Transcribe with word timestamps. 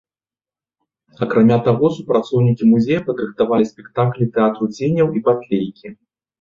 Акрамя 1.25 1.57
таго, 1.67 1.91
супрацоўнікі 1.99 2.71
музея 2.73 3.05
падрыхтавалі 3.11 3.71
спектаклі 3.75 4.31
тэатру 4.41 4.65
ценяў 4.77 5.07
і 5.19 5.27
батлейкі. 5.33 5.87